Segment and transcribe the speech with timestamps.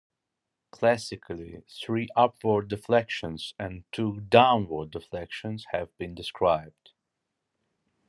[0.71, 6.93] Classically three upward deflections and two downward deflections have been described.